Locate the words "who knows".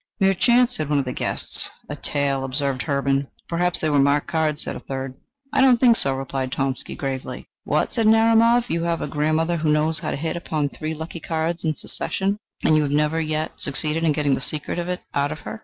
9.57-9.99